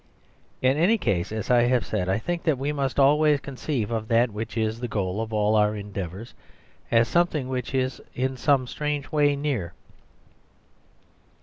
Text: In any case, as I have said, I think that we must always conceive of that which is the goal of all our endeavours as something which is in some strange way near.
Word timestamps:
In 0.63 0.77
any 0.77 0.97
case, 0.97 1.31
as 1.31 1.51
I 1.51 1.61
have 1.67 1.85
said, 1.85 2.09
I 2.09 2.17
think 2.17 2.41
that 2.41 2.57
we 2.57 2.71
must 2.73 2.99
always 2.99 3.39
conceive 3.39 3.91
of 3.91 4.07
that 4.07 4.31
which 4.31 4.57
is 4.57 4.79
the 4.79 4.87
goal 4.87 5.21
of 5.21 5.31
all 5.31 5.55
our 5.55 5.75
endeavours 5.75 6.33
as 6.89 7.07
something 7.07 7.47
which 7.47 7.75
is 7.75 8.01
in 8.15 8.35
some 8.35 8.65
strange 8.65 9.11
way 9.11 9.35
near. 9.35 9.73